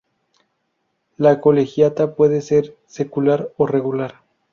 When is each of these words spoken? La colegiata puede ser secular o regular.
La 1.15 1.39
colegiata 1.39 2.15
puede 2.15 2.41
ser 2.41 2.75
secular 2.87 3.51
o 3.57 3.67
regular. 3.67 4.23